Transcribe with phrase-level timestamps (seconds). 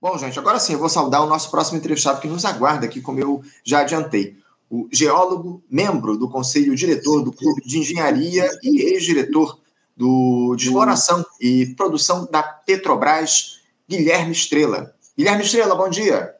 [0.00, 3.02] Bom, gente, agora sim, eu vou saudar o nosso próximo entrevistado que nos aguarda aqui,
[3.02, 4.38] como eu já adiantei.
[4.70, 9.60] O geólogo, membro do Conselho Diretor do Clube de Engenharia e ex-diretor
[9.94, 14.94] do, de Exploração e Produção da Petrobras, Guilherme Estrela.
[15.18, 16.34] Guilherme Estrela, bom dia.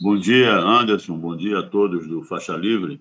[0.00, 1.16] Bom dia, Anderson.
[1.16, 3.00] Bom dia a todos do Faixa Livre.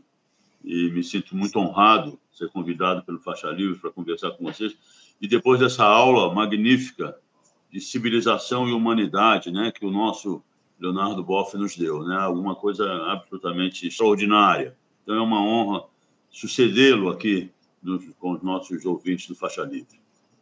[0.64, 4.76] E me sinto muito honrado ser convidado pelo Faixa Livre para conversar com vocês.
[5.20, 7.16] E depois dessa aula magnífica
[7.72, 10.44] de civilização e humanidade, né, que o nosso
[10.80, 14.76] Leonardo Boff nos deu, né, alguma coisa absolutamente extraordinária.
[15.04, 15.86] Então é uma honra
[16.30, 20.02] sucedê-lo aqui nos, com os nossos ouvintes do Faixa Livre.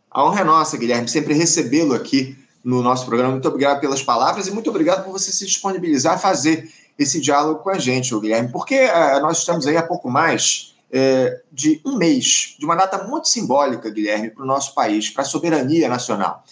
[0.10, 3.34] A honra é nossa, Guilherme, sempre recebê-lo aqui no nosso programa.
[3.34, 7.62] Muito obrigado pelas palavras e muito obrigado por você se disponibilizar a fazer esse diálogo
[7.62, 11.96] com a gente, Guilherme, porque uh, nós estamos aí há pouco mais uh, de um
[11.96, 16.44] mês, de uma data muito simbólica, Guilherme, para o nosso país, para a soberania nacional.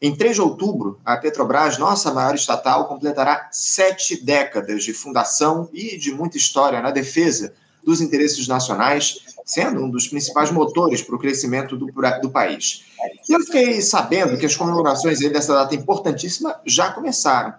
[0.00, 5.96] Em 3 de outubro, a Petrobras, nossa maior estatal, completará sete décadas de fundação e
[5.96, 11.18] de muita história na defesa dos interesses nacionais, sendo um dos principais motores para o
[11.18, 11.86] crescimento do,
[12.20, 12.84] do país.
[13.26, 17.54] E eu fiquei sabendo que as comemorações dessa data importantíssima já começaram.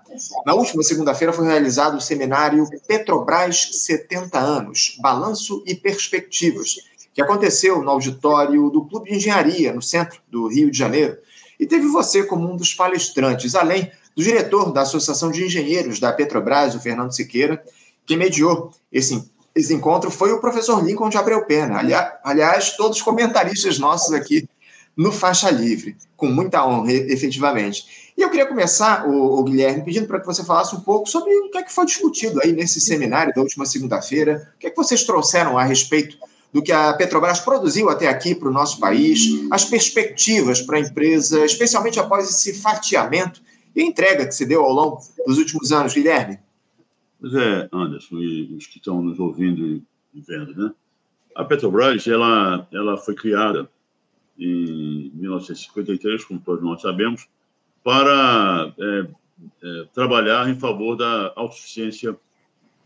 [0.45, 6.75] Na última segunda-feira foi realizado o seminário Petrobras 70 anos, Balanço e Perspectivas,
[7.15, 11.17] que aconteceu no auditório do Clube de Engenharia, no centro do Rio de Janeiro,
[11.59, 16.11] e teve você como um dos palestrantes, além do diretor da Associação de Engenheiros da
[16.11, 17.63] Petrobras, o Fernando Siqueira,
[18.05, 21.79] que mediou esse, esse encontro foi o professor Lincoln de Abreu Pena.
[22.23, 24.47] Aliás, todos comentaristas nossos aqui
[24.95, 28.11] no Faixa Livre, com muita honra, efetivamente.
[28.17, 31.31] E eu queria começar, o, o Guilherme, pedindo para que você falasse um pouco sobre
[31.31, 34.69] o que é que foi discutido aí nesse seminário da última segunda-feira, o que é
[34.71, 36.17] que vocês trouxeram a respeito
[36.53, 39.19] do que a Petrobras produziu até aqui para o nosso país,
[39.51, 43.41] as perspectivas para a empresa, especialmente após esse fatiamento
[43.75, 46.39] e entrega que se deu ao longo dos últimos anos, Guilherme?
[47.19, 50.71] Pois é, Anderson, e os que estão nos ouvindo e vendo, né?
[51.35, 53.69] A Petrobras, ela, ela foi criada
[54.39, 57.27] em 1953, como todos nós sabemos,
[57.83, 59.07] para é,
[59.63, 62.17] é, trabalhar em favor da autossuficiência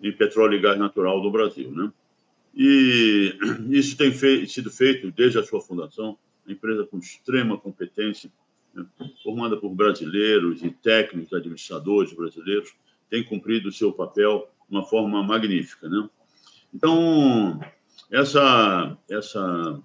[0.01, 1.91] em petróleo e gás natural do Brasil, né?
[2.55, 3.37] E
[3.69, 4.11] isso tem
[4.47, 8.31] sido feito desde a sua fundação, uma empresa com extrema competência,
[8.73, 8.85] né,
[9.23, 12.73] formada por brasileiros e técnicos, administradores brasileiros,
[13.09, 15.89] tem cumprido o seu papel de uma forma magnífica.
[15.89, 16.09] Né?
[16.73, 17.59] Então,
[18.09, 19.79] essa, essa,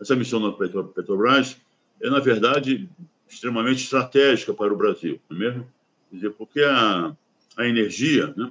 [0.00, 1.56] essa missão da Petrobras
[2.00, 2.88] é, na verdade,
[3.28, 5.66] extremamente estratégica para o Brasil, não é mesmo?
[6.10, 7.16] Quer dizer, porque a,
[7.56, 8.50] a energia, né?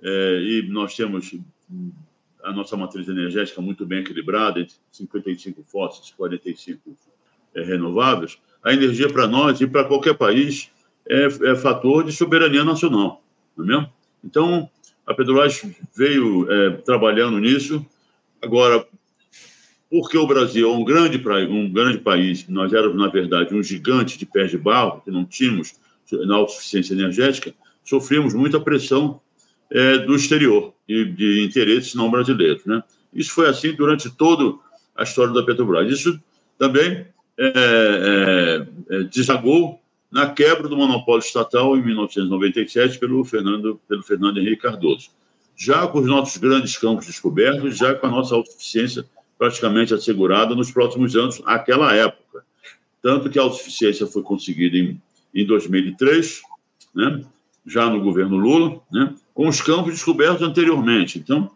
[0.00, 1.34] É, e nós temos
[2.42, 6.96] a nossa matriz energética muito bem equilibrada, entre 55 fósseis e 45
[7.54, 10.70] é, renováveis, a energia para nós e para qualquer país
[11.08, 13.22] é, é, fator de soberania nacional,
[13.56, 13.92] não é mesmo?
[14.22, 14.68] Então,
[15.06, 15.64] a Petrobras
[15.96, 17.84] veio é, trabalhando nisso.
[18.42, 18.86] Agora,
[19.90, 21.16] porque o Brasil é um grande,
[21.48, 25.24] um grande país, nós éramos, na verdade, um gigante de pés de barro, que não
[25.24, 25.74] tínhamos
[26.12, 27.54] na autossuficiência energética,
[27.84, 29.20] sofremos muita pressão
[29.70, 32.64] é, do exterior e de interesses não brasileiros.
[32.64, 32.82] Né?
[33.12, 34.58] Isso foi assim durante toda
[34.96, 35.90] a história da Petrobras.
[35.90, 36.18] Isso
[36.58, 37.06] também
[37.36, 39.80] é, é, é desagou
[40.10, 45.10] na quebra do monopólio estatal em 1997 pelo Fernando, pelo Fernando Henrique Cardoso.
[45.56, 49.04] Já com os nossos grandes campos descobertos, já com a nossa autossuficiência
[49.38, 52.44] praticamente assegurada nos próximos anos, aquela época.
[53.02, 55.00] Tanto que a autossuficiência foi conseguida em,
[55.34, 56.40] em 2003,
[56.94, 57.24] né?
[57.68, 59.14] já no governo Lula, né?
[59.38, 61.16] Com os campos descobertos anteriormente.
[61.16, 61.48] Então,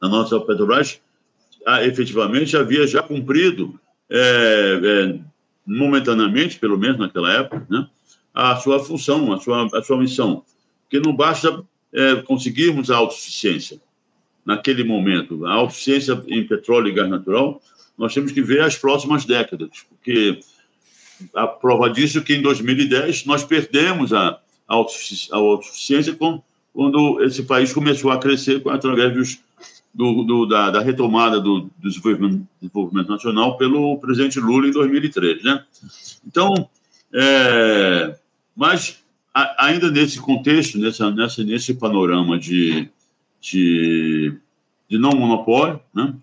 [0.00, 0.98] a nossa Petrobras
[1.82, 5.18] efetivamente havia já cumprido, é, é,
[5.66, 7.86] momentaneamente, pelo menos naquela época, né,
[8.32, 10.42] a sua função, a sua, a sua missão.
[10.84, 11.62] Porque não basta
[11.92, 13.78] é, conseguirmos a autossuficiência
[14.42, 15.44] naquele momento.
[15.44, 17.60] A autossuficiência em petróleo e gás natural,
[17.98, 20.40] nós temos que ver as próximas décadas, porque
[21.34, 26.42] a prova disso é que em 2010 nós perdemos a, a autossuficiência com
[26.76, 29.40] quando esse país começou a crescer através dos,
[29.94, 35.42] do, do, da, da, retomada do, do desenvolvimento, desenvolvimento, nacional pelo presidente Lula em 2003,
[35.42, 35.64] né?
[36.26, 36.68] Então,
[37.14, 38.14] é,
[38.54, 39.02] mas
[39.32, 42.90] a, ainda nesse contexto, nessa, nessa, nesse panorama de,
[43.40, 44.34] de,
[44.86, 46.14] de não monopólio, né?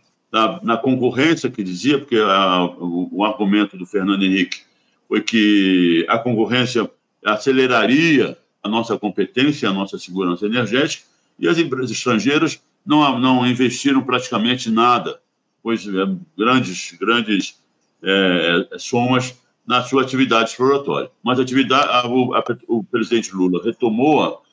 [0.64, 4.62] Na concorrência que dizia, porque a, o, o argumento do Fernando Henrique
[5.08, 6.90] foi que a concorrência
[7.24, 11.04] aceleraria a nossa competência, a nossa segurança energética,
[11.38, 15.20] e as empresas estrangeiras não, não investiram praticamente nada,
[15.62, 17.60] pois é, grandes, grandes
[18.02, 21.10] é, somas na sua atividade exploratória.
[21.24, 24.44] Mas a atividade, a, a, o presidente Lula retomou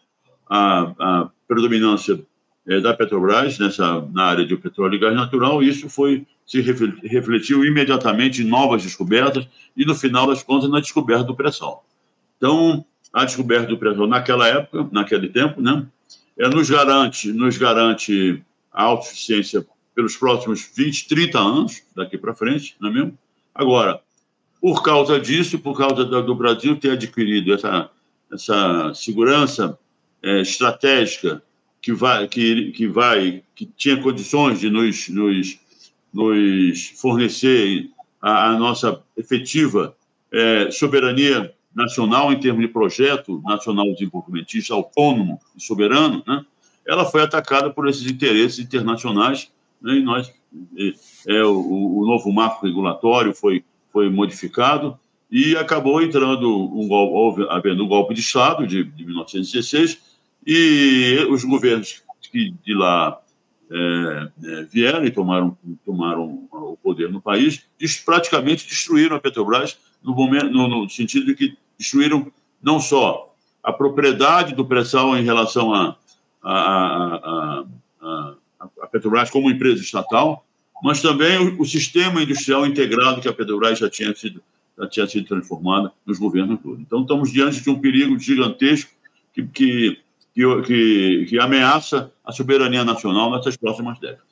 [0.49, 2.21] a, a predominância
[2.67, 6.61] é, da Petrobras nessa, na área de petróleo e gás natural, e isso foi, se
[6.61, 9.47] refletiu imediatamente em novas descobertas
[9.77, 11.85] e, no final das contas, na descoberta do pré-sal.
[12.37, 15.87] Então, a descoberta do pré-sal naquela época, naquele tempo, né,
[16.39, 18.43] é, nos, garante, nos garante
[18.73, 23.19] a autossuficiência pelos próximos 20, 30 anos, daqui para frente, não é mesmo?
[23.55, 24.01] Agora,
[24.61, 27.91] por causa disso, por causa do Brasil ter adquirido essa,
[28.33, 29.79] essa segurança
[30.23, 31.43] é, estratégica
[31.83, 35.59] que vai, que, que vai, que tinha condições de nos, nos,
[36.12, 37.91] nos fornecer
[38.21, 39.97] a, a nossa efetiva
[40.31, 46.45] é, soberania nacional em termos de projeto nacional desenvolvimentista autônomo e soberano, né?
[46.87, 49.51] ela foi atacada por esses interesses internacionais
[49.81, 49.95] né?
[49.95, 50.33] e nós
[51.29, 54.99] é, o, o novo marco regulatório foi foi modificado
[55.31, 60.01] e acabou entrando um golpe, havendo um golpe de Estado de, de 1916
[60.47, 63.21] e os governos que de lá
[63.71, 67.65] é, é, vieram e tomaram, tomaram o poder no país,
[68.05, 72.31] praticamente destruíram a Petrobras no, momento, no, no sentido de que destruíram
[72.62, 75.97] não só a propriedade do pré-sal em relação a,
[76.43, 77.64] a,
[78.00, 80.44] a, a, Petrobras como empresa estatal,
[80.82, 84.43] mas também o, o, sistema industrial integrado que a Petrobras já tinha sido,
[84.79, 86.81] já tinha sido transformada nos governos todos.
[86.81, 88.91] Então, estamos diante de um perigo gigantesco
[89.32, 89.99] que, que,
[90.35, 94.30] que, que ameaça a soberania nacional nessas próximas décadas.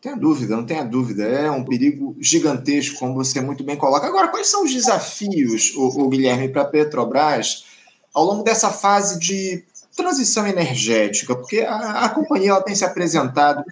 [0.00, 1.24] Não tenha dúvida, não tenha dúvida.
[1.24, 4.06] É um perigo gigantesco, como você muito bem coloca.
[4.06, 7.66] Agora, quais são os desafios, o, o Guilherme, para a Petrobras
[8.14, 9.62] ao longo dessa fase de
[9.94, 11.36] transição energética?
[11.36, 13.62] Porque a, a companhia ela tem se apresentado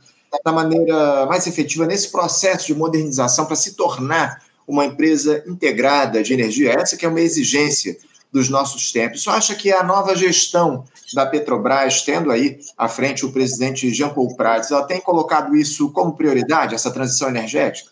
[0.44, 6.34] da maneira mais efetiva nesse processo de modernização para se tornar uma empresa integrada de
[6.34, 6.74] energia?
[6.78, 7.96] Essa que é uma exigência
[8.32, 9.22] dos nossos tempos.
[9.22, 10.84] Você acha que a nova gestão
[11.14, 15.90] da Petrobras, tendo aí à frente o presidente Jean Paul Prats, ela tem colocado isso
[15.92, 17.90] como prioridade, essa transição energética?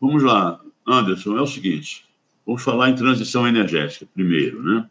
[0.00, 2.04] Vamos lá, Anderson, é o seguinte,
[2.44, 4.88] vamos falar em transição energética primeiro, né?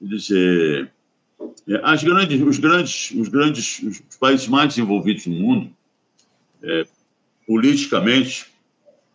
[0.00, 0.92] Quer dizer,
[1.68, 5.70] é, as grandes, os grandes, os grandes, os países mais desenvolvidos no mundo,
[6.62, 6.86] é,
[7.46, 8.46] politicamente,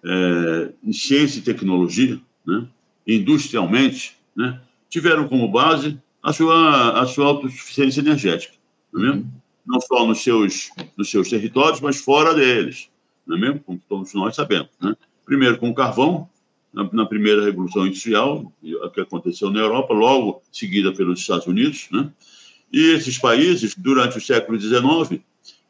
[0.04, 2.66] é, em ciência e tecnologia, né,
[3.06, 8.54] industrialmente, né, tiveram como base a sua, a sua autossuficiência energética,
[8.94, 9.34] não, é mesmo?
[9.66, 12.90] não só nos seus, nos seus territórios, mas fora deles,
[13.26, 13.60] não é mesmo?
[13.62, 14.70] como todos nós sabemos.
[14.80, 14.96] Né?
[15.26, 16.30] Primeiro com o carvão,
[16.74, 18.52] na, na, primeira revolução industrial,
[18.94, 22.12] que aconteceu na Europa, logo seguida pelos Estados Unidos, né?
[22.72, 25.22] E esses países, durante o século XIX,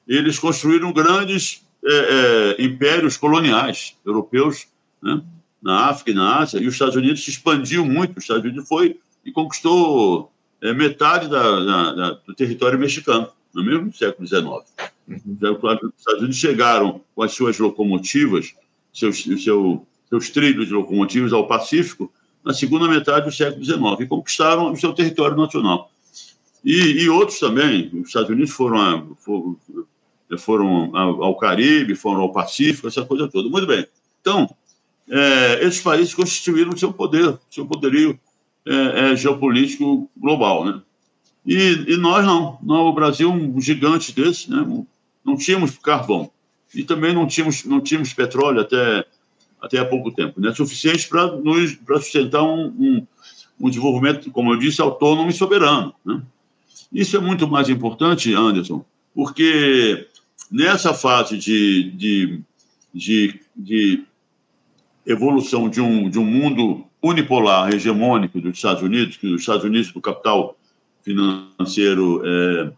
[0.08, 4.68] eles construíram grandes é, é, impérios coloniais europeus,
[5.02, 5.22] né?
[5.68, 8.18] Na África e na Ásia, e os Estados Unidos se expandiu muito.
[8.18, 10.32] Os Estados Unidos foi e conquistou
[10.62, 14.46] é, metade da, da, da, do território mexicano, no mesmo século XIX.
[14.46, 14.64] Uhum.
[15.10, 18.56] Os Estados Unidos chegaram com as suas locomotivas,
[18.94, 22.14] seus, seu, seus trilhos de locomotivas ao Pacífico,
[22.46, 25.92] na segunda metade do século XIX, e conquistaram o seu território nacional.
[26.64, 29.58] E, e outros também, os Estados Unidos foram, a, foram,
[30.38, 33.50] foram ao Caribe, foram ao Pacífico, essa coisa toda.
[33.50, 33.86] Muito bem.
[34.22, 34.50] Então,
[35.10, 38.20] é, esses países constituíram seu poder, seu poderio
[38.66, 40.82] é, é, geopolítico global, né?
[41.46, 42.60] E, e, nós não.
[42.62, 42.86] não.
[42.88, 44.66] O Brasil, um gigante desse, né?
[45.24, 46.30] não tínhamos carvão.
[46.76, 49.06] E também não tínhamos, não tínhamos petróleo até,
[49.62, 50.42] até há pouco tempo.
[50.42, 50.54] Né?
[50.54, 53.08] Suficiente para sustentar um, um,
[53.62, 55.94] um, desenvolvimento, como eu disse, autônomo e soberano.
[56.04, 56.22] Né?
[56.92, 58.84] Isso é muito mais importante, Anderson,
[59.16, 60.08] porque
[60.52, 62.42] nessa fase de, de,
[62.94, 64.04] de, de
[65.08, 69.92] evolução de um, de um mundo unipolar, hegemônico dos Estados Unidos, que os Estados Unidos
[69.92, 70.58] do capital
[71.02, 72.72] financeiro é,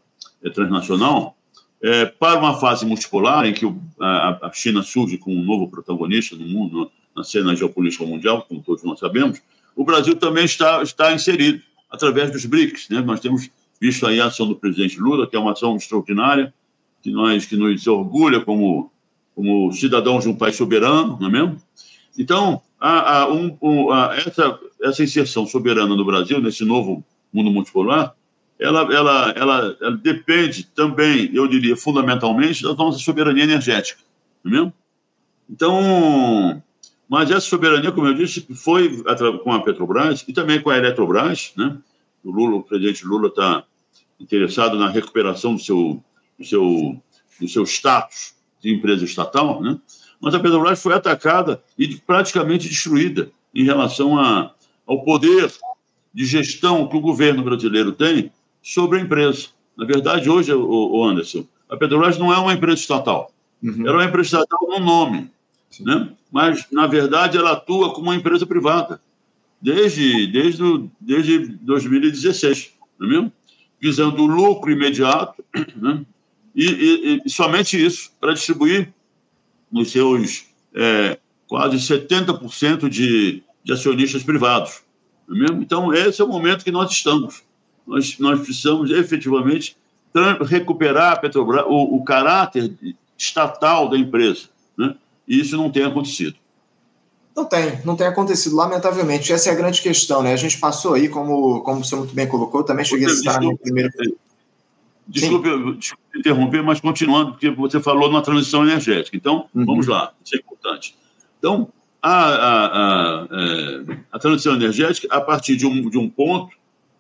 [0.44, 1.36] é transnacional,
[1.82, 5.70] é, para uma fase multipolar em que o, a, a, China surge como um novo
[5.70, 9.42] protagonista no mundo, na cena geopolítica mundial, como todos nós sabemos,
[9.76, 12.90] o Brasil também está, está inserido através dos BRICS.
[12.90, 13.02] Né?
[13.02, 13.50] Nós temos
[13.82, 16.54] visto aí a ação do presidente Lula, que é uma ação extraordinária,
[17.02, 18.92] que nós que nos orgulha como,
[19.34, 21.58] como cidadãos de um país soberano, não é mesmo?
[22.20, 28.14] Então, a, a, um, a, essa, essa inserção soberana no Brasil, nesse novo mundo multipolar,
[28.60, 34.02] ela, ela, ela, ela depende também, eu diria, fundamentalmente, da nossa soberania energética,
[34.44, 34.74] não é mesmo?
[35.50, 36.62] Então,
[37.08, 39.02] mas essa soberania, como eu disse, foi
[39.42, 41.78] com a Petrobras e também com a Eletrobras, né?
[42.22, 43.64] O Lula, o presidente Lula está
[44.20, 46.04] interessado na recuperação do seu,
[46.38, 47.02] do seu,
[47.40, 49.80] do seu status de empresa estatal, né?
[50.20, 54.54] Mas a Petrobras foi atacada e praticamente destruída em relação a,
[54.86, 55.52] ao poder
[56.14, 59.48] de gestão que o governo brasileiro tem sobre a empresa.
[59.78, 63.32] Na verdade, hoje, o Anderson, a Petrobras não é uma empresa estatal.
[63.64, 63.88] Uhum.
[63.88, 65.32] Ela é uma empresa estatal no nome,
[65.82, 66.10] né?
[66.32, 69.02] mas, na verdade, ela atua como uma empresa privada
[69.62, 70.64] desde, desde,
[71.00, 73.32] desde 2016, não é mesmo?
[73.82, 75.44] visando o lucro imediato
[75.76, 76.06] né?
[76.54, 78.94] e, e, e somente isso para distribuir
[79.72, 80.46] nos seus
[80.76, 84.82] é, quase 70% de, de acionistas privados.
[85.30, 85.62] É mesmo?
[85.62, 87.44] Então, esse é o momento que nós estamos.
[87.86, 89.76] Nós, nós precisamos efetivamente
[90.46, 92.72] recuperar a Petrobras, o, o caráter
[93.18, 94.48] estatal da empresa.
[94.78, 94.96] Né?
[95.28, 96.36] E isso não tem acontecido.
[97.36, 99.32] Não tem, não tem acontecido, lamentavelmente.
[99.32, 100.34] Essa é a grande questão, né?
[100.34, 103.56] A gente passou aí, como, como você muito bem colocou, também cheguei a citar na
[103.56, 103.90] primeira.
[105.10, 109.18] Desculpe, desculpe interromper, mas continuando, porque você falou na transição energética.
[109.18, 109.66] Então, uhum.
[109.66, 110.96] vamos lá, isso é importante.
[111.40, 111.70] Então,
[112.02, 116.56] a, a, a, é, a, transição energética, a partir de um, de um ponto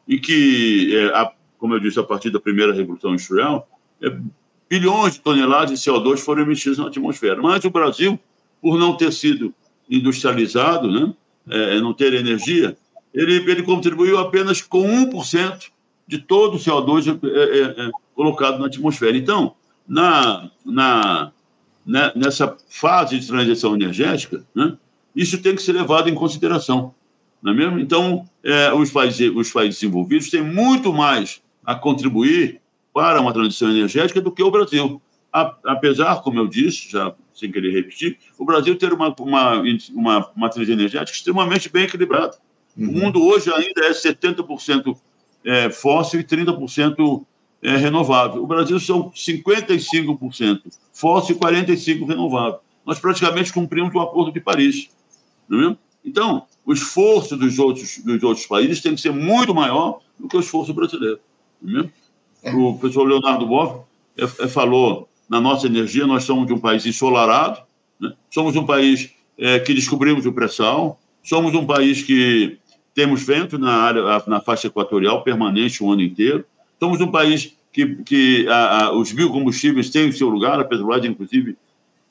[0.08, 3.70] em que, é, como eu disse, a partir da primeira revolução industrial,
[4.02, 4.18] é,
[4.68, 7.40] bilhões de toneladas de CO2 foram emitidas na atmosfera.
[7.40, 8.20] Mas o Brasil,
[8.60, 9.54] por não ter sido
[9.88, 11.14] industrializado, né,
[11.48, 12.76] é, não ter energia,
[13.14, 15.70] ele, ele contribuiu apenas com 1%
[16.10, 19.16] de todo o CO2 é, é, é, colocado na atmosfera.
[19.16, 19.54] Então,
[19.88, 21.32] na, na,
[21.86, 24.76] né, nessa fase de transição energética, né,
[25.16, 26.96] isso tem que ser levado em consideração.
[27.44, 27.80] Não é mesmo?
[27.80, 32.60] Então, é, os, países, os países desenvolvidos têm muito mais a contribuir
[32.92, 35.00] para uma transição energética do que o Brasil.
[35.32, 39.62] A, apesar, como eu disse, já sem querer repetir, o Brasil ter uma, uma,
[39.94, 42.36] uma matriz energética extremamente bem equilibrada.
[42.76, 42.90] Uhum.
[42.90, 44.98] O mundo hoje ainda é 70%
[45.50, 47.26] é, fóssil e 30%
[47.64, 48.44] é, renovável.
[48.44, 50.62] O Brasil são 55%
[50.94, 52.60] fóssil e 45% renovável.
[52.86, 54.90] Nós praticamente cumprimos o Acordo de Paris.
[55.52, 55.76] É?
[56.06, 60.38] Então, o esforço dos outros, dos outros países tem que ser muito maior do que
[60.38, 61.20] o esforço brasileiro.
[61.66, 62.50] É?
[62.50, 62.56] É.
[62.56, 63.82] O professor Leonardo Boff
[64.16, 67.62] é, é, falou na nossa energia, nós somos de um país ensolarado,
[68.00, 68.14] né?
[68.30, 69.12] somos um país
[69.66, 72.59] que descobrimos o pré-sal, somos um país que
[72.94, 76.46] temos vento na área, na faixa equatorial permanente o ano inteiro,
[76.80, 81.06] somos um país que, que a, a, os biocombustíveis têm o seu lugar, a Petrobras,
[81.06, 81.56] inclusive,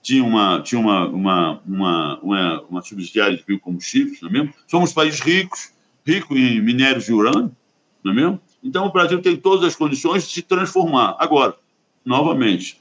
[0.02, 4.54] tinha uma, tinha uma, uma, uma, uma, uma subsidiária de biocombustíveis, não é mesmo?
[4.66, 5.72] Somos países ricos,
[6.06, 7.54] rico em minérios de urânio,
[8.02, 8.40] não é mesmo?
[8.62, 11.16] Então, o Brasil tem todas as condições de se transformar.
[11.18, 11.54] Agora,
[12.04, 12.80] novamente,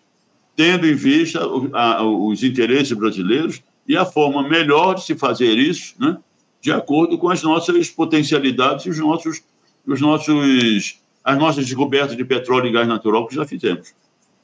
[0.56, 6.18] tendo em vista os interesses brasileiros e a forma melhor de se fazer isso, né,
[6.62, 9.42] de acordo com as nossas potencialidades e os nossos,
[9.86, 13.94] os nossos, as nossas descobertas de petróleo e gás natural que já fizemos.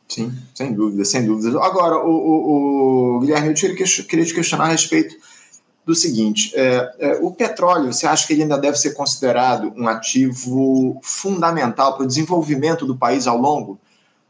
[0.07, 1.59] Sim, sem dúvida, sem dúvida.
[1.63, 5.15] Agora, o, o, o Guilherme, eu queria te questionar a respeito
[5.85, 9.87] do seguinte: é, é, o petróleo, você acha que ele ainda deve ser considerado um
[9.87, 13.79] ativo fundamental para o desenvolvimento do país ao longo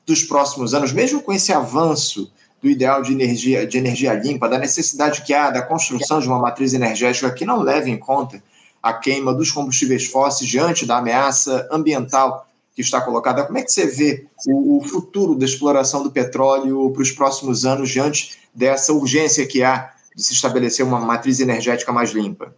[0.05, 2.31] dos próximos anos, mesmo com esse avanço
[2.63, 6.39] do ideal de energia, de energia limpa, da necessidade que há da construção de uma
[6.39, 8.41] matriz energética que não leve em conta
[8.81, 13.43] a queima dos combustíveis fósseis diante da ameaça ambiental que está colocada.
[13.43, 17.65] Como é que você vê o, o futuro da exploração do petróleo para os próximos
[17.65, 22.55] anos diante dessa urgência que há de se estabelecer uma matriz energética mais limpa?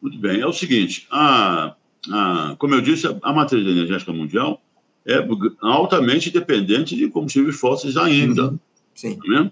[0.00, 1.74] Muito bem, é o seguinte, a,
[2.12, 4.60] a, como eu disse, a matriz energética mundial
[5.04, 5.16] é
[5.60, 8.50] altamente dependente de combustíveis fósseis ainda.
[8.50, 8.58] Uhum.
[8.94, 9.16] Sim.
[9.18, 9.50] Tá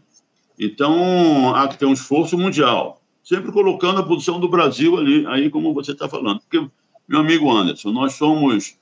[0.59, 5.49] então, há que ter um esforço mundial, sempre colocando a posição do Brasil ali, aí
[5.49, 6.41] como você está falando.
[6.41, 6.69] Porque,
[7.09, 8.77] meu amigo Anderson, nós somos,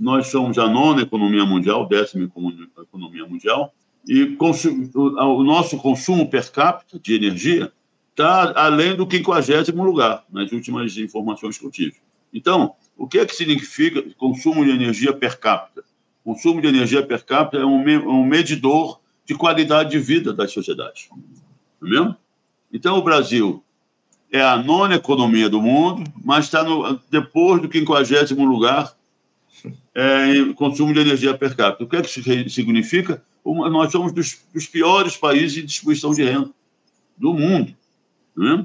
[0.00, 3.74] nós somos a nona economia mundial, décima economia mundial,
[4.06, 4.36] e
[4.94, 7.70] o nosso consumo per capita de energia
[8.10, 11.96] está além do quinquagésimo lugar, nas últimas informações que eu tive.
[12.32, 15.84] Então, o que é que significa consumo de energia per capita?
[16.28, 21.08] consumo de energia per capita é um, um medidor de qualidade de vida das sociedades.
[21.80, 22.16] Não é mesmo?
[22.72, 23.62] Então, o Brasil
[24.32, 26.64] é a nona economia do mundo, mas está
[27.10, 28.94] depois do quinquagésimo lugar
[29.94, 31.84] é, em consumo de energia per capita.
[31.84, 33.22] O que é que isso significa?
[33.44, 36.50] Uma, nós somos dos, dos, piores países de distribuição de renda
[37.16, 37.74] do mundo.
[38.34, 38.64] Não é?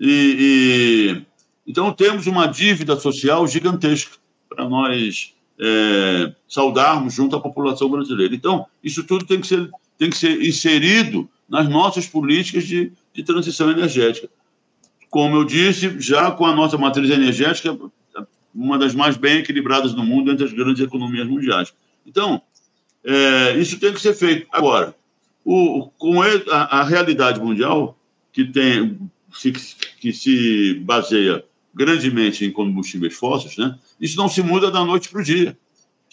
[0.00, 1.22] e, e,
[1.66, 4.16] então, temos uma dívida social gigantesca
[4.48, 8.34] para nós é, saudarmos junto à população brasileira.
[8.34, 13.22] Então, isso tudo tem que ser, tem que ser inserido nas nossas políticas de, de
[13.22, 14.28] transição energética.
[15.10, 17.78] Como eu disse, já com a nossa matriz energética,
[18.54, 21.72] uma das mais bem equilibradas do mundo entre as grandes economias mundiais.
[22.06, 22.40] Então,
[23.04, 24.46] é, isso tem que ser feito.
[24.50, 24.94] Agora,
[25.44, 27.98] o, com a, a realidade mundial,
[28.32, 28.98] que tem
[30.00, 33.76] que se baseia grandemente em combustíveis fósseis, né?
[34.00, 35.58] isso não se muda da noite para o dia.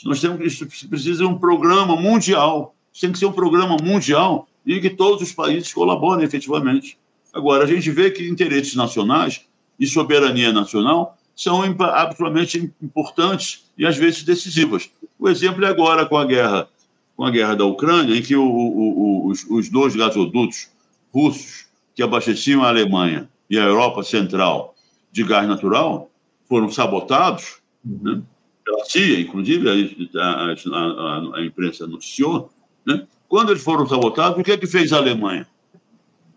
[0.04, 2.76] Nós temos isso precisa de um programa mundial.
[3.00, 6.98] Tem que ser um programa mundial e que todos os países colaborem efetivamente.
[7.34, 9.46] Agora, a gente vê que interesses nacionais
[9.80, 14.90] e soberania nacional são absolutamente importantes e às vezes decisivas.
[15.18, 16.68] O exemplo é agora com a guerra,
[17.16, 20.70] com a guerra da Ucrânia, em que o, o, os, os dois gasodutos
[21.14, 24.76] russos que abasteciam a Alemanha e a Europa Central
[25.12, 26.10] de gás natural
[26.48, 28.22] foram sabotados, né,
[28.64, 29.68] pela CIA, inclusive,
[30.16, 32.52] a, a, a, a imprensa noticiou.
[32.86, 33.06] Né?
[33.28, 35.48] Quando eles foram sabotados, o que é que fez a Alemanha?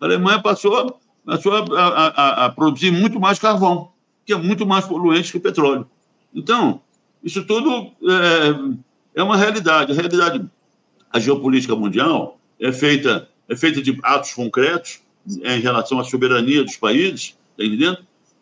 [0.00, 3.90] A Alemanha passou, passou a, produzir muito mais carvão,
[4.24, 5.86] que é muito mais poluente que o petróleo.
[6.34, 6.80] Então,
[7.22, 9.92] isso tudo é, é uma realidade.
[9.92, 10.44] A realidade,
[11.10, 16.76] a geopolítica mundial é feita, é feita de atos concretos em relação à soberania dos
[16.76, 17.98] países, está entendendo?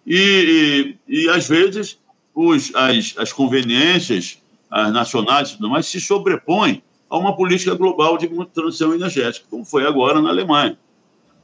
[0.07, 1.99] E, e, e, às vezes,
[2.35, 4.43] os, as, as conveniências
[4.73, 6.83] as nacionais e tudo mais se sobrepõem
[7.13, 10.79] a uma política global de transição energética, como foi agora na Alemanha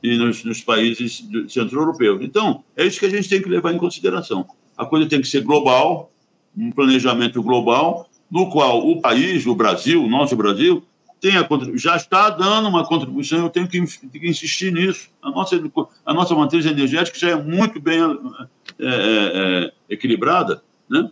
[0.02, 2.22] e nos, nos países centro-europeus.
[2.22, 4.46] Então, é isso que a gente tem que levar em consideração.
[4.74, 6.10] A coisa tem que ser global,
[6.56, 10.82] um planejamento global, no qual o país, o Brasil, o nosso Brasil,
[11.20, 15.10] tem a, já está dando uma contribuição, eu tenho que, que, insistir nisso.
[15.20, 15.60] A nossa,
[16.06, 18.00] a nossa matriz energética já é muito bem
[18.78, 21.10] é, é equilibrada, né?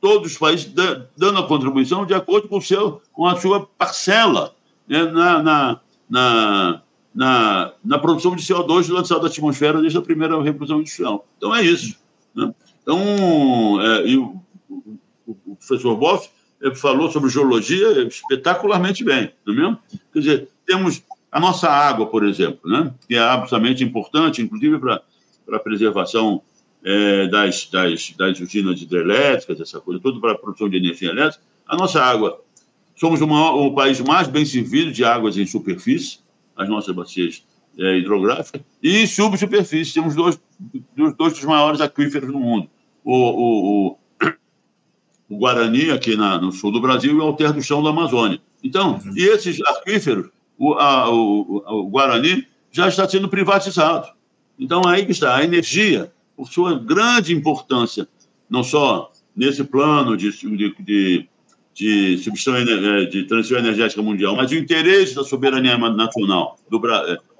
[0.00, 0.72] Todos os países
[1.16, 4.54] dando a contribuição de acordo com, seu, com a sua parcela
[4.88, 5.04] né?
[5.04, 6.82] na, na, na,
[7.14, 11.26] na, na produção de CO2 lançado da atmosfera desde a primeira revolução industrial.
[11.36, 11.96] Então é isso.
[12.34, 12.52] Né?
[12.82, 12.98] Então,
[13.82, 14.98] é, e o, o,
[15.46, 16.30] o professor Boff
[16.76, 19.78] falou sobre geologia espetacularmente bem, não é mesmo?
[20.12, 21.02] Quer dizer, temos
[21.32, 22.92] a nossa água, por exemplo, né?
[23.06, 25.02] que é absolutamente importante, inclusive para
[25.52, 26.42] a preservação
[26.84, 31.42] é, das, das, das usinas hidrelétricas, essa coisa toda para a produção de energia elétrica.
[31.66, 32.40] A nossa água,
[32.96, 36.18] somos o, maior, o país mais bem servido de águas em superfície,
[36.56, 37.44] as nossas bacias
[37.78, 40.40] é, hidrográficas, e subsuperfície, temos dois,
[40.96, 42.68] dois, dois dos maiores aquíferos no mundo.
[43.04, 44.00] O, o, o
[45.30, 48.40] o Guarani, aqui na, no sul do Brasil, e o Alter do Chão da Amazônia.
[48.64, 49.16] Então, uhum.
[49.16, 50.28] e esses aquíferos,
[50.58, 54.08] o, a, o, o, Guarani já está sendo privatizado.
[54.58, 58.08] Então, aí que está, a energia, por sua grande importância,
[58.48, 61.28] não só nesse plano de, de, de,
[61.74, 66.80] de, substituição, eh, de transição energética mundial, mas o interesse da soberania nacional do,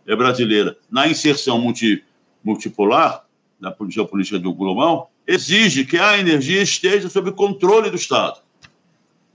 [0.07, 2.05] é, brasileira na inserção multi,
[2.45, 3.25] multipolar,
[3.59, 8.39] da geopolítica do global, exige que a energia esteja sob controle do Estado.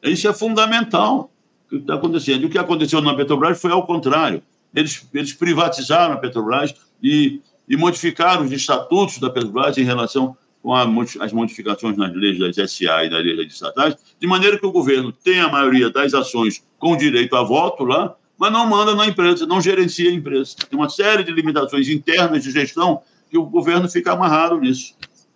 [0.04, 1.32] Isso é fundamental
[1.67, 2.43] que está acontecendo.
[2.43, 4.43] E o que aconteceu na Petrobras foi ao contrário.
[4.75, 10.73] Eles, eles privatizaram a Petrobras e, e modificaram os estatutos da Petrobras em relação com
[10.73, 15.12] as modificações nas leis das SA e das leis estatais, de maneira que o governo
[15.12, 19.45] tem a maioria das ações com direito a voto lá, mas não manda na empresa,
[19.45, 20.56] não gerencia a empresa.
[20.67, 24.95] Tem uma série de limitações internas de gestão que o governo fica amarrado nisso.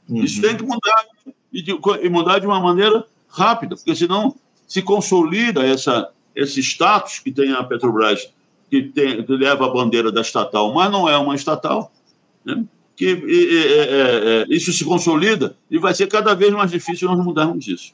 [0.10, 0.24] Uhum.
[0.24, 1.06] Isso tem que mudar
[1.54, 4.36] e, de, e, mudar de uma maneira rápida, porque senão
[4.68, 8.32] se consolida essa, esse status que tem a Petrobras,
[8.70, 11.92] que, tem, que leva a bandeira da estatal, mas não é uma estatal,
[12.56, 12.66] né?
[12.96, 17.66] que é, é, isso se consolida e vai ser cada vez mais difícil nós mudarmos
[17.66, 17.94] isso.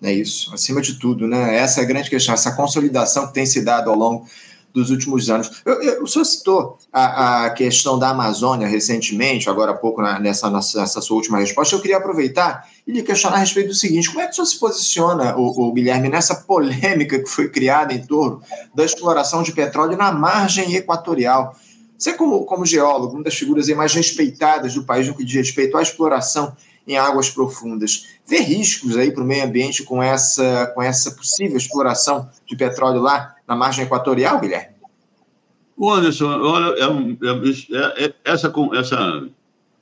[0.00, 1.56] É isso, acima de tudo, né?
[1.56, 4.26] Essa é a grande questão, essa consolidação que tem se dado ao longo
[4.74, 5.62] dos últimos anos.
[5.64, 10.18] Eu, eu, o senhor citou a, a, questão da Amazônia recentemente, agora há pouco na,
[10.18, 11.74] nessa, nessa sua última resposta.
[11.74, 14.46] Eu queria aproveitar e lhe questionar a respeito do seguinte: como é que o senhor
[14.46, 18.42] se posiciona, o, o Guilherme, nessa polêmica que foi criada em torno
[18.74, 21.56] da exploração de petróleo na margem equatorial?
[21.96, 25.76] Você, como, como geólogo, uma das figuras mais respeitadas do país no que diz respeito
[25.76, 30.82] à exploração em águas profundas, vê riscos aí para o meio ambiente com essa, com
[30.82, 33.34] essa possível exploração de petróleo lá?
[33.46, 34.74] na margem equatorial, Guilherme?
[35.76, 39.28] O Anderson, olha, é, é, é, essa, essa,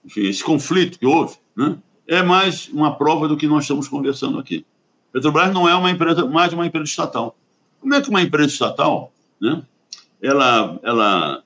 [0.05, 4.39] enfim, esse conflito que houve né, é mais uma prova do que nós estamos conversando
[4.39, 4.65] aqui.
[5.13, 7.37] Petrobras não é uma empresa, mais uma empresa estatal.
[7.81, 9.63] Como é que uma empresa estatal né,
[10.23, 11.43] ela, ela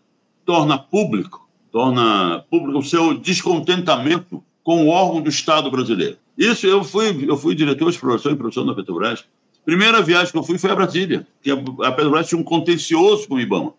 [0.46, 6.16] torna público, torna público o seu descontentamento com o órgão do Estado brasileiro?
[6.38, 9.24] Isso eu fui, eu fui diretor de exploração e produção da Petrobras
[9.66, 13.34] Primeira viagem que eu fui foi a Brasília, que a Petrobras tinha um contencioso com
[13.34, 13.74] o IBAMA.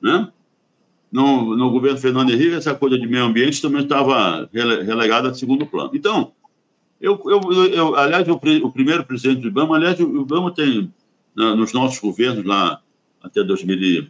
[0.00, 0.26] Né?
[1.12, 5.66] No, no governo Fernando Henrique, essa coisa de meio ambiente também estava relegada a segundo
[5.66, 5.90] plano.
[5.92, 6.32] Então,
[6.98, 10.90] eu, eu, eu aliás, o, o, primeiro presidente do IBAMA, aliás, o IBAMA tem,
[11.36, 12.80] na, nos nossos governos lá
[13.22, 14.06] até, 2000,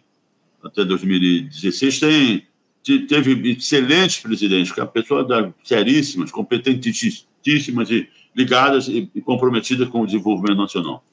[0.63, 5.27] até 2016, tem, teve excelentes presidentes, pessoas
[5.65, 11.05] seríssimas, competentíssimas e ligadas e comprometidas com o desenvolvimento nacional.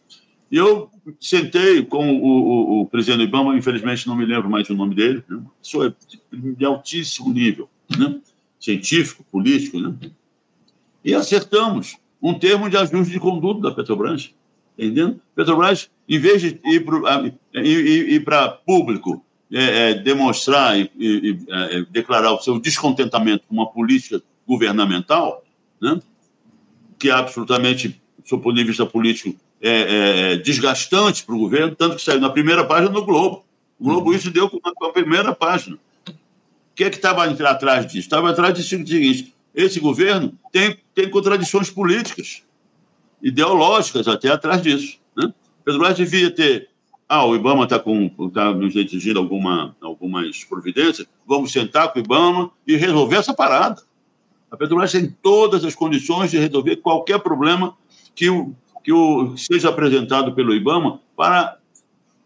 [0.51, 4.75] E eu sentei com o, o, o, presidente IBAMA, infelizmente não me lembro mais o
[4.75, 5.41] nome dele, né?
[5.61, 5.93] pessoa
[6.31, 8.19] de altíssimo nível, né?
[8.59, 9.93] científico, político, né?
[11.03, 14.33] e acertamos um termo de ajuste de conduta da Petrobras.
[14.77, 15.19] Entendendo?
[15.35, 22.41] Petrobras, em vez de ir para público é, é, demonstrar e, e é, declarar o
[22.41, 25.43] seu descontentamento com uma política governamental,
[25.81, 25.99] né?
[26.99, 31.95] que é absolutamente, do ponto de vista político, é, é desgastante para o governo, tanto
[31.95, 33.45] que saiu na primeira página do Globo.
[33.79, 35.77] O Globo isso deu com a primeira página.
[36.07, 37.99] O que é que estava atrás disso?
[37.99, 42.43] Estava atrás disso o seguinte: esse governo tem, tem contradições políticas,
[43.21, 44.99] ideológicas até atrás disso.
[45.15, 45.33] Né?
[45.63, 46.69] Petrobras devia ter.
[47.09, 47.79] Ah, o Ibama está
[48.33, 53.81] tá nos exigindo alguma, algumas providências, vamos sentar com o Ibama e resolver essa parada.
[54.51, 57.75] A Petrobras tem todas as condições de resolver qualquer problema
[58.15, 61.57] que o, que o, seja apresentado pelo IBAMA para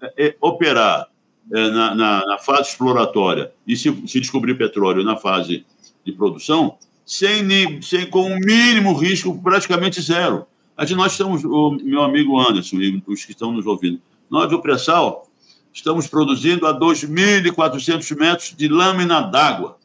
[0.02, 1.08] é, é, operar
[1.52, 5.66] é, na, na, na, fase exploratória e se, se, descobrir petróleo na fase
[6.06, 10.46] de produção, sem, sem com o um mínimo risco, praticamente zero.
[10.78, 14.00] Aqui nós estamos, o meu amigo Anderson e os que estão nos ouvindo,
[14.32, 15.28] nós, o pré-sal,
[15.74, 19.78] estamos produzindo a 2.400 metros de lâmina d'água.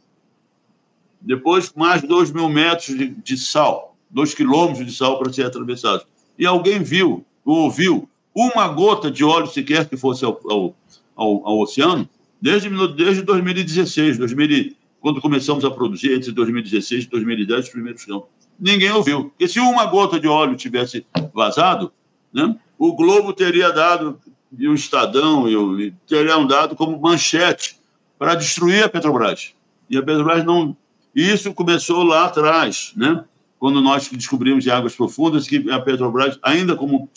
[1.21, 6.07] Depois, mais 2 mil metros de, de sal, 2 quilômetros de sal para ser atravessado
[6.39, 10.75] e alguém viu ou ouviu uma gota de óleo sequer que fosse ao, ao,
[11.15, 12.09] ao, ao oceano
[12.41, 18.29] desde, desde 2016, 2000, quando começamos a produzir, entre 2016 e 2010, os primeiros campos.
[18.59, 19.31] Ninguém ouviu.
[19.31, 21.93] Porque se uma gota de óleo tivesse vazado,
[22.33, 24.19] né, o Globo teria dado,
[24.57, 27.77] e o Estadão e teriam dado como manchete
[28.19, 29.55] para destruir a Petrobras.
[29.89, 30.77] E a Petrobras não.
[31.15, 33.25] Isso começou lá atrás, né?
[33.59, 37.09] quando nós descobrimos em águas profundas que a Petrobras, ainda como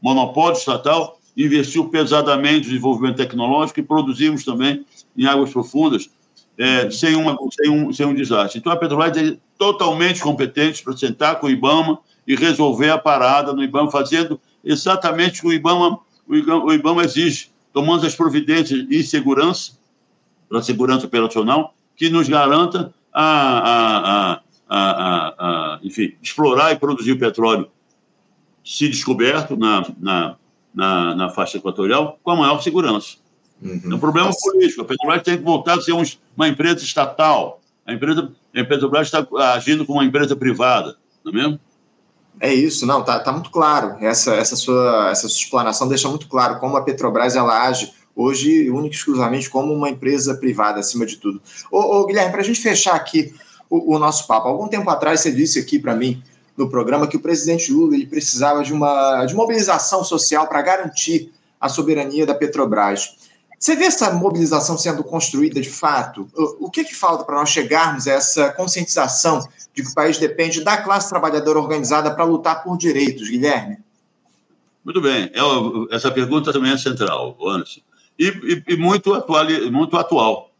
[0.00, 4.84] monopólio estatal, investiu pesadamente no desenvolvimento tecnológico e produzimos também
[5.16, 6.10] em águas profundas
[6.58, 8.58] é, sem, uma, sem, um, sem um desastre.
[8.58, 13.52] Então, a Petrobras é totalmente competente para sentar com o IBAMA e resolver a parada
[13.52, 15.98] no IBAMA, fazendo exatamente o que o IBAMA,
[16.32, 19.72] o IBAMA, exige, tomando as providências de segurança,
[20.48, 24.40] para a segurança operacional, que nos garanta a, a, a
[24.72, 25.34] a, a,
[25.74, 27.68] a, enfim, explorar e produzir o petróleo
[28.64, 30.36] se descoberto na, na,
[30.74, 33.16] na, na faixa equatorial com a maior segurança.
[33.60, 33.80] Uhum.
[33.84, 34.80] É um problema político.
[34.80, 36.02] A Petrobras tem que voltar a ser um,
[36.34, 37.60] uma empresa estatal.
[37.86, 41.60] A empresa, a Petrobras está agindo como uma empresa privada, não é mesmo?
[42.42, 43.96] É isso, não, tá, tá muito claro.
[44.00, 48.68] Essa, essa, sua, essa sua explanação deixa muito claro como a Petrobras ela age hoje
[48.68, 51.40] única e exclusivamente como uma empresa privada, acima de tudo.
[51.70, 53.32] Ô, ô Guilherme, para a gente fechar aqui
[53.70, 54.48] o, o nosso papo.
[54.48, 56.20] Algum tempo atrás você disse aqui para mim
[56.56, 61.32] no programa que o presidente Lula ele precisava de uma de mobilização social para garantir
[61.60, 63.18] a soberania da Petrobras.
[63.56, 66.28] Você vê essa mobilização sendo construída de fato?
[66.58, 70.62] O que, que falta para nós chegarmos a essa conscientização de que o país depende
[70.62, 73.78] da classe trabalhadora organizada para lutar por direitos, Guilherme?
[74.84, 75.30] Muito bem.
[75.32, 77.80] É, essa pergunta também é central, Anderson.
[78.18, 80.52] E, e, e muito, atual, muito atual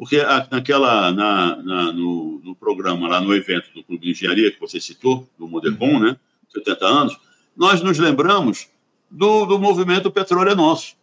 [0.00, 0.16] porque
[0.50, 4.80] naquela, na, na no, no, programa, lá no evento do Clube de Engenharia, que você
[4.80, 6.16] citou, do Modercom, né,
[6.54, 7.18] 70 anos,
[7.54, 8.66] nós nos lembramos
[9.10, 10.94] do, do movimento Petróleo é Nosso.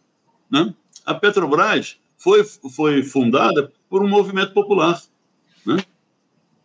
[0.50, 0.74] Né?
[1.06, 5.00] A Petrobras foi, foi fundada por um movimento popular,
[5.64, 5.76] né?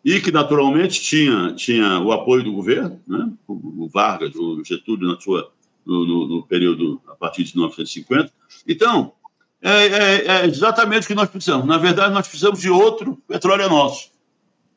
[0.04, 3.32] E que naturalmente tinha, tinha o apoio do governo, né?
[3.48, 5.50] o Vargas, o Getúlio, na sua,
[5.86, 8.32] no, no, no período a partir de 1950.
[8.68, 9.13] Então,
[9.62, 11.66] é, é, é, exatamente o que nós precisamos.
[11.66, 14.12] Na verdade, nós precisamos de outro petróleo nosso.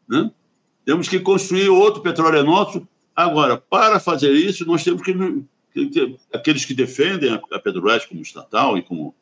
[0.08, 0.30] Né?
[0.84, 2.86] Temos que construir outro petróleo nosso.
[3.14, 5.12] Agora, para fazer isso, nós temos que,
[5.88, 9.12] que aqueles que defendem a, a Petrobras como estatal e como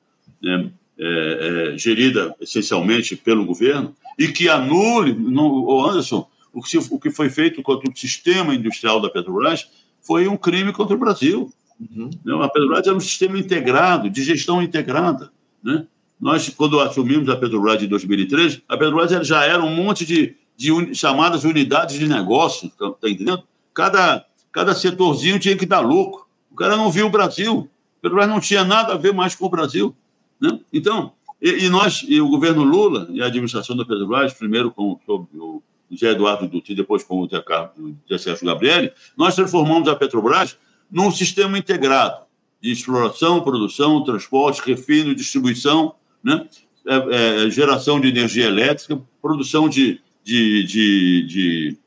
[0.43, 6.99] né, é, é, gerida essencialmente pelo governo e que anule, no, Anderson, o que, o
[6.99, 9.69] que foi feito contra o sistema industrial da Petrobras
[10.01, 11.53] foi um crime contra o Brasil.
[11.81, 12.43] Uhum.
[12.43, 15.33] A Petrobras era um sistema integrado, de gestão integrada.
[15.63, 15.85] Né?
[16.21, 20.71] Nós, quando assumimos a Petrobras em 2003, a Petrobras já era um monte de, de
[20.71, 23.43] un, chamadas unidades de negócio, tá, tá entendendo?
[23.75, 26.25] Cada, cada setorzinho tinha que dar lucro.
[26.53, 27.69] O cara não viu o Brasil.
[27.99, 29.95] A Petrobras não tinha nada a ver mais com o Brasil.
[30.41, 30.59] Né?
[30.73, 34.99] Então, e, e, nós, e o governo Lula e a administração da Petrobras, primeiro com
[35.07, 40.57] o José Eduardo Dutti, depois com o Zé Sérgio Gabrielli, nós transformamos a Petrobras
[40.91, 42.25] num sistema integrado
[42.61, 46.47] de exploração, produção, transporte, refino, distribuição, né?
[46.87, 51.79] é, é, geração de energia elétrica, produção de, de, de, de,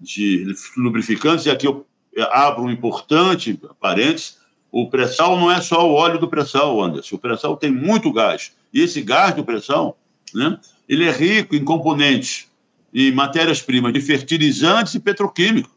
[0.00, 1.86] de lubrificantes, e aqui eu
[2.30, 4.38] abro um importante parênteses,
[4.76, 7.14] o pré-sal não é só o óleo do pré-sal, Anderson.
[7.14, 8.56] O pré-sal tem muito gás.
[8.72, 9.96] E esse gás do pré-sal,
[10.34, 10.58] né,
[10.88, 12.50] ele é rico em componentes
[12.92, 15.70] e matérias-primas de fertilizantes e petroquímicos.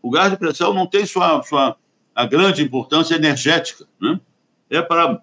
[0.00, 1.76] O gás de pré-sal não tem sua, sua
[2.14, 4.18] a grande importância energética, né?
[4.70, 5.22] É para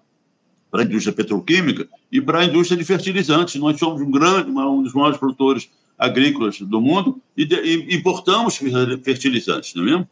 [0.72, 3.56] a indústria petroquímica e para a indústria de fertilizantes.
[3.56, 8.56] Nós somos um grande, um dos maiores produtores agrícolas do mundo e, de, e importamos
[9.02, 10.08] fertilizantes, não é mesmo?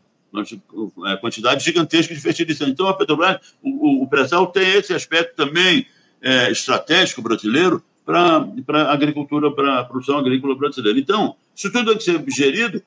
[1.07, 2.73] É, quantidade gigantesca de fertilizantes.
[2.73, 5.87] Então, a Petrobras, o, o pré-sal tem esse aspecto também
[6.21, 10.99] é, estratégico brasileiro para a agricultura, para a produção agrícola brasileira.
[10.99, 12.83] Então, isso tudo tem que ser gerido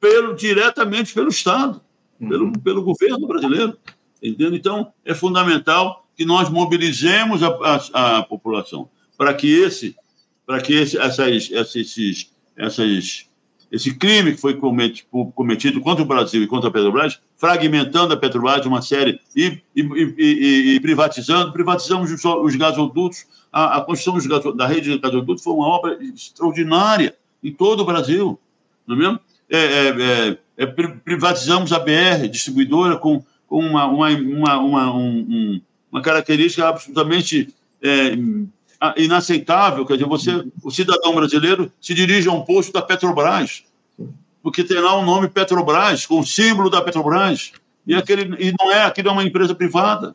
[0.00, 1.80] pelo, diretamente pelo Estado,
[2.20, 2.28] uhum.
[2.28, 3.76] pelo, pelo governo brasileiro.
[4.22, 4.56] Entende?
[4.56, 7.48] Então, é fundamental que nós mobilizemos a,
[7.92, 9.94] a, a população para que esse,
[10.46, 13.28] para que esse, essas, esses, essas,
[13.70, 14.54] esse crime que foi
[15.34, 19.60] cometido contra o Brasil e contra a Petrobras, fragmentando a Petrobras de uma série e,
[19.76, 24.98] e, e, e privatizando, privatizamos os, os gasodutos, a, a construção dos da rede de
[24.98, 28.38] gasodutos foi uma obra extraordinária em todo o Brasil,
[28.86, 29.20] não é mesmo?
[29.50, 35.60] É, é, é, é privatizamos a BR, distribuidora, com, com uma, uma, uma, uma, um,
[35.90, 38.16] uma característica absolutamente é,
[38.96, 39.84] inaceitável.
[39.84, 43.64] Quer dizer, você, o cidadão brasileiro se dirige a um posto da Petrobras,
[44.42, 47.52] porque tem lá o um nome Petrobras, com o símbolo da Petrobras,
[47.86, 50.14] e, aquele, e não é, aquilo é uma empresa privada.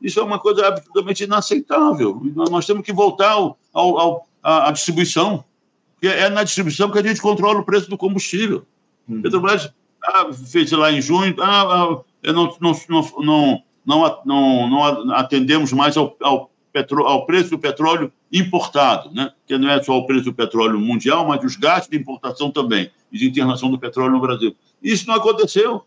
[0.00, 2.22] Isso é uma coisa absolutamente inaceitável.
[2.50, 5.44] Nós temos que voltar ao, ao, ao à distribuição,
[5.94, 8.64] porque é na distribuição que a gente controla o preço do combustível.
[9.08, 9.22] Uhum.
[9.22, 9.72] Petrobras
[10.04, 15.96] ah, fez lá em junho, ah, ah, não, não, não, não, não, não atendemos mais
[15.96, 19.32] ao, ao, petro, ao preço do petróleo importado, né?
[19.46, 22.90] que não é só o preço do petróleo mundial, mas os gastos de importação também
[23.12, 24.54] e de internação do petróleo no Brasil.
[24.82, 25.84] Isso não aconteceu.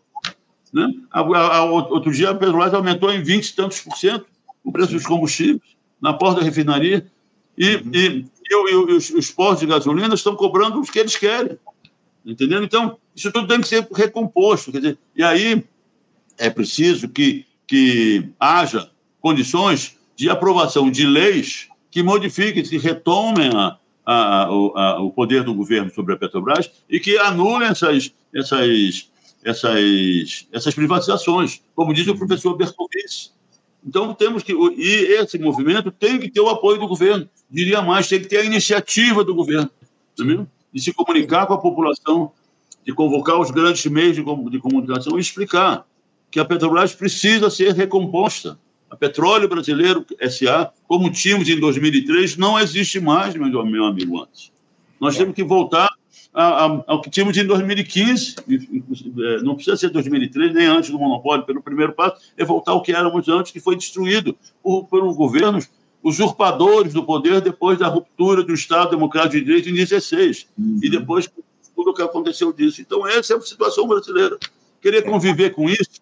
[0.72, 0.92] Né?
[1.10, 4.26] A, a, a, outro dia a Petrobras aumentou em 20 e tantos por cento
[4.64, 5.60] o preço dos combustíveis
[6.00, 7.06] na porta da refinaria
[7.56, 7.90] e, uhum.
[7.92, 11.58] e, e, e os, os postos de gasolina estão cobrando os que eles querem.
[12.24, 12.62] Entendeu?
[12.62, 14.70] Então, isso tudo tem que ser recomposto.
[14.72, 15.64] Quer dizer, e aí
[16.38, 23.78] é preciso que que haja condições de aprovação de leis que modifiquem, que retomem a,
[24.04, 29.10] a, a, o poder do governo sobre a Petrobras e que anulem essas, essas,
[29.44, 33.30] essas, essas privatizações, como diz o professor Berkovic.
[33.84, 34.52] Então, temos que.
[34.52, 37.28] E esse movimento tem que ter o apoio do governo.
[37.50, 39.70] Diria mais, tem que ter a iniciativa do governo,
[40.16, 40.24] tá
[40.72, 42.32] de se comunicar com a população,
[42.84, 45.84] de convocar os grandes meios de, de comunicação e explicar
[46.30, 48.58] que a Petrobras precisa ser recomposta.
[48.92, 54.52] A Petróleo Brasileiro SA, como tínhamos em 2003, não existe mais, meu, meu amigo, antes.
[55.00, 55.88] Nós temos que voltar
[56.34, 61.62] ao que tínhamos em 2015, é, não precisa ser 2003, nem antes do monopólio, pelo
[61.62, 65.70] primeiro passo, é voltar ao que éramos antes, que foi destruído por, por governos
[66.02, 70.80] usurpadores do poder depois da ruptura do Estado Democrático de Direito em 16, uhum.
[70.82, 71.30] e depois
[71.74, 72.82] tudo o que aconteceu disso.
[72.82, 74.36] Então, essa é a situação brasileira.
[74.82, 76.01] Querer conviver com isso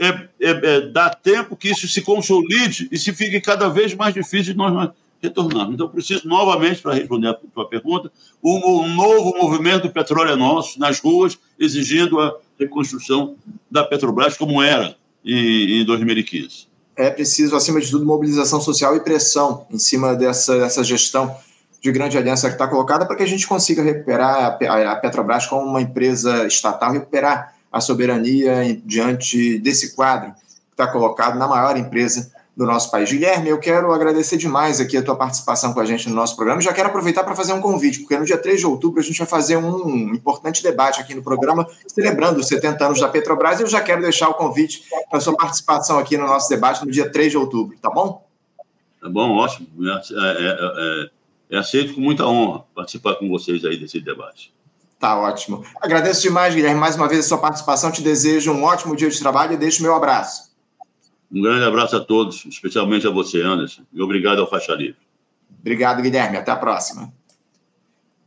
[0.00, 0.08] é,
[0.40, 4.54] é, é, dar tempo que isso se consolide e se fique cada vez mais difícil
[4.54, 4.90] de nós
[5.22, 5.74] retornarmos.
[5.74, 8.10] Então, preciso novamente, para responder a tua pergunta,
[8.42, 13.36] um, um, novo movimento do petróleo é nosso, nas ruas, exigindo a reconstrução
[13.70, 16.66] da Petrobras como era em, em 2015.
[16.96, 21.36] É preciso, acima de tudo, mobilização social e pressão em cima dessa, dessa gestão
[21.82, 25.66] de grande aliança que está colocada para que a gente consiga recuperar a Petrobras como
[25.66, 32.32] uma empresa estatal, recuperar a soberania diante desse quadro que está colocado na maior empresa
[32.56, 33.10] do nosso país.
[33.10, 36.60] Guilherme, eu quero agradecer demais aqui a tua participação com a gente no nosso programa.
[36.60, 39.16] Já quero aproveitar para fazer um convite, porque no dia 3 de outubro a gente
[39.16, 43.62] vai fazer um importante debate aqui no programa, celebrando os 70 anos da Petrobras, e
[43.62, 46.90] eu já quero deixar o convite para a sua participação aqui no nosso debate no
[46.90, 48.26] dia 3 de outubro, tá bom?
[49.00, 49.66] Tá bom, ótimo.
[49.80, 51.06] É, é,
[51.52, 54.52] é, é aceito com muita honra participar com vocês aí desse debate.
[55.00, 55.64] Tá ótimo.
[55.80, 57.90] Agradeço demais, Guilherme, mais uma vez a sua participação.
[57.90, 60.50] Te desejo um ótimo dia de trabalho e deixo meu abraço.
[61.32, 63.82] Um grande abraço a todos, especialmente a você, Anderson.
[63.90, 64.98] E obrigado ao Faixa Livre.
[65.58, 66.36] Obrigado, Guilherme.
[66.36, 67.10] Até a próxima.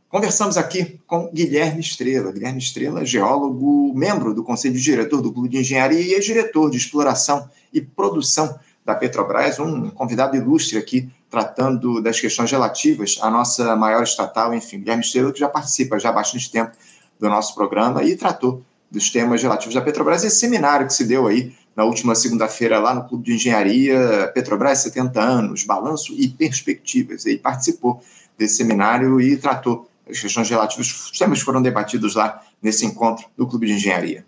[0.08, 2.32] Conversamos aqui com Guilherme Estrela.
[2.32, 6.76] Guilherme Estrela, geólogo, membro do Conselho de Diretor do Clube de Engenharia e diretor de
[6.76, 13.74] Exploração e Produção da Petrobras, um convidado ilustre aqui tratando das questões relativas à nossa
[13.74, 16.70] maior estatal, enfim, Guilherme Estrela, que já participa já há bastante tempo
[17.18, 21.26] do nosso programa e tratou dos temas relativos à Petrobras, esse seminário que se deu
[21.26, 27.26] aí na última segunda-feira lá no Clube de Engenharia, Petrobras 70 anos, balanço e perspectivas.
[27.26, 28.00] Ele participou
[28.38, 33.48] desse seminário e tratou as questões relativas, os temas foram debatidos lá nesse encontro do
[33.48, 34.24] Clube de Engenharia.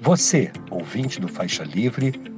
[0.00, 2.37] Você, ouvinte do Faixa Livre,